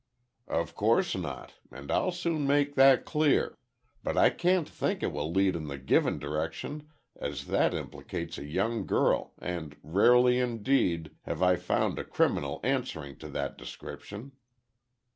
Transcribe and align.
"Of 0.47 0.73
course 0.73 1.15
not, 1.15 1.53
and 1.69 1.91
I'll 1.91 2.09
soon 2.11 2.47
make 2.47 2.73
that 2.73 3.05
clear. 3.05 3.59
But 4.01 4.17
I 4.17 4.31
can't 4.31 4.67
think 4.67 5.03
it 5.03 5.11
will 5.11 5.31
lead 5.31 5.55
in 5.55 5.67
the 5.67 5.77
given 5.77 6.17
direction 6.17 6.89
as 7.15 7.45
that 7.49 7.75
implicates 7.75 8.39
a 8.39 8.43
young 8.49 8.87
girl, 8.87 9.33
and 9.37 9.75
rarely 9.83 10.39
indeed, 10.39 11.11
have 11.25 11.43
I 11.43 11.55
found 11.55 11.99
a 11.99 12.03
criminal 12.03 12.59
answering 12.63 13.19
to 13.19 13.27
that 13.29 13.59
description." 13.59 14.31